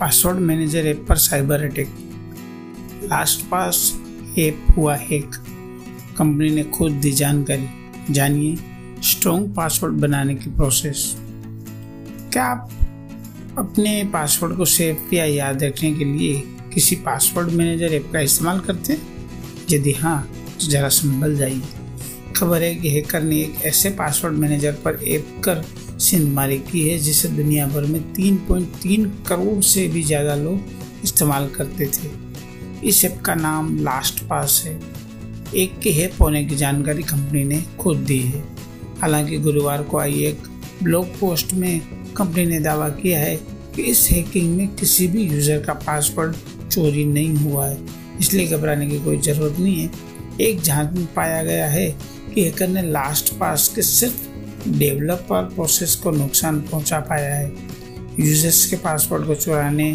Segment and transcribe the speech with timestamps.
[0.00, 1.88] Password manager app पर cyber attack
[3.04, 4.00] LastPass
[4.38, 5.30] app हुआ hack
[6.18, 7.68] company ने खुद दी जानकारी।
[8.10, 8.58] जानिए
[9.04, 11.16] स्ट्रॉन्ग पासवर्ड बनाने की प्रोसेस
[12.32, 12.70] क्या आप
[13.58, 16.42] अपने पासवर्ड को सेव या याद रखने के लिए
[16.74, 19.02] किसी पासवर्ड मैनेजर ऐप का इस्तेमाल करते हैं?
[19.70, 21.62] यदि हाँ तो ज़रा संभल जाइए।
[22.36, 25.64] खबर है कि हैकर ने एक ऐसे पासवर्ड मैनेजर पर ऐप कर
[25.98, 30.60] सिंधमारी की है, जिसे दुनिया भर में 3.3 करोड़ से भी ज़्यादा लोग
[31.04, 32.10] इस्तेमाल करते थे।
[32.88, 34.80] इस ऐप का नाम लास्ट पास है।
[35.56, 38.42] एक के हैक होने की जानकारी कंपनी ने खुद दी है।
[39.00, 40.42] हालाँकि गुरुवार को आई एक
[40.82, 41.80] ब्लॉग पोस्ट में
[42.16, 43.36] कंपनी ने दावा किया है
[43.76, 46.36] कि इस हैकिंग में किसी भी यूज़र का पासवर्ड
[46.70, 47.78] चोरी नहीं हुआ है।
[48.20, 49.90] इसलिए घबराने की कोई ज़रूरत नहीं है।
[50.40, 51.86] एक जाँच में पाया गया है
[52.34, 54.27] कि हैकर ने लास्ट पास के सिर्फ़
[54.68, 57.52] डेवलपर प्रोसेस को नुकसान पहुँचा पाया है।
[58.20, 59.92] यूज़र्स के पासवर्ड को चुराने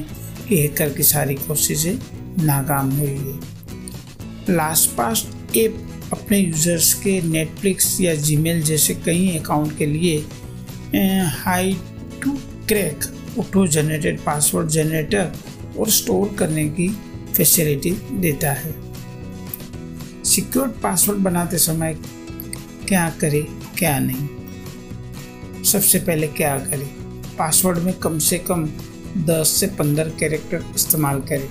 [0.48, 1.96] की हैकर की सारी कोशिशें
[2.44, 5.26] नाकाम हुई है। लास्ट पास
[5.58, 5.78] ऐप
[6.14, 10.18] अपने यूज़र्स के नेटफ्लिक्स या जीमेल जैसे कई अकाउंट के लिए
[11.36, 11.78] high
[12.24, 12.32] to
[12.68, 13.04] crack
[13.40, 15.32] auto generated password generator
[15.80, 16.88] और स्टोर करने की
[17.34, 18.74] फैसिलिटी देता है।
[20.24, 21.98] सिक्योर पासवर्ड बनाते समय
[22.88, 23.44] क्या करें,
[23.78, 24.28] क्या नहीं?
[25.64, 26.88] सबसे पहले क्या करें?
[27.38, 28.70] पासवर्ड में कम से कम
[29.18, 31.50] 10 से 15 कैरेक्टर इस्तेमाल करें।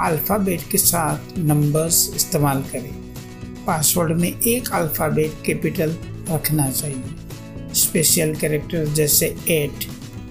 [0.00, 2.92] अल्फ़ाबेट के साथ नंबर्स इस्तेमाल करें।
[3.66, 5.96] पासवर्ड में एक अल्फ़ाबेट कैपिटल
[6.30, 7.04] रखना चाहिए।
[7.74, 9.84] स्पेशल कैरेक्टर जैसे at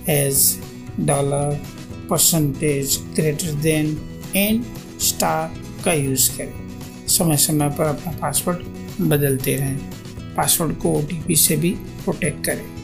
[0.09, 0.59] as
[0.99, 1.61] dollar
[2.09, 4.01] percentage greater than
[4.35, 4.65] and
[4.99, 5.55] star
[5.85, 6.53] का यूज़ करें।
[7.07, 8.57] समय समय पर अपना पासवर्ड
[9.01, 9.77] बदलते रहें।
[10.35, 12.76] पासवर्ड को ओटीपी से भी प्रोटेक्ट करें।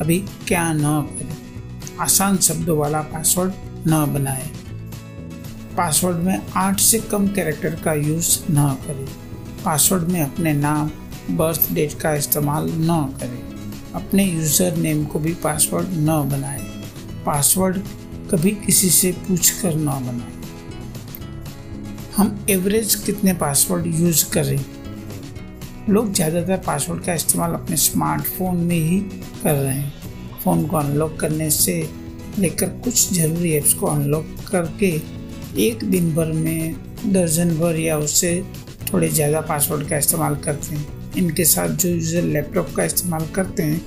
[0.00, 3.52] अभी क्या न करें। आसान शब्दों वाला पासवर्ड
[3.86, 4.48] न बनाएँ।
[5.76, 9.06] पासवर्ड में आठ से कम कैरेक्टर का यूज़ न करें।
[9.64, 10.90] पासवर्ड में अपने नाम
[11.30, 13.48] बर्थ डेट का इस्तेमाल न करें।
[13.94, 16.64] अपने यूज़र नेम को भी पासवर्ड न बनाएँ।
[17.26, 17.78] पासवर्ड
[18.30, 20.38] कभी किसी से पूछ कर न बनाएँ।
[22.16, 24.64] हम एवरेज कितने पासवर्ड यूज़ करें?
[25.88, 28.98] लोग ज़्यादातर पासवर्ड का इस्तेमाल अपने स्मार्टफ़ोन में ही
[29.42, 31.76] कर रहे हैं। फ़ोन को अनलॉक करने से
[32.38, 34.90] लेकर कुछ ज़रूरी ऐप्स को अनलॉक करके
[35.62, 36.74] एक दिन भर में,
[37.06, 38.32] दर्जन भर या उससे
[38.92, 40.86] थोड़े ज़्यादा पासवर्ड का इस्तेमाल करते हैं।
[41.18, 43.80] इनके साथ जो यूज़र लैपटॉप का इस्तेमाल करते हैं,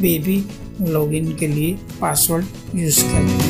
[0.00, 0.42] वे भी
[0.82, 2.44] लॉगिन के लिए पासवर्ड
[2.74, 3.47] यूज़ करते हैं।